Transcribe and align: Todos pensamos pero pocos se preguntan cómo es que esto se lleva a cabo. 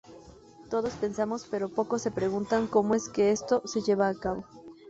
Todos 0.71 0.93
pensamos 0.95 1.45
pero 1.51 1.69
pocos 1.79 2.01
se 2.01 2.09
preguntan 2.09 2.65
cómo 2.65 2.95
es 2.95 3.07
que 3.07 3.29
esto 3.29 3.61
se 3.67 3.81
lleva 3.83 4.07
a 4.09 4.15
cabo. 4.15 4.43